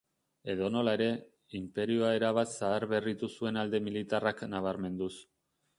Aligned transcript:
Edonola 0.53 0.95
ere, 0.97 1.09
inperioa 1.59 2.09
erabat 2.21 2.55
zaharberritu 2.57 3.33
zuen 3.39 3.65
alde 3.65 3.87
militarrak 3.91 4.47
nabarmenduz. 4.57 5.15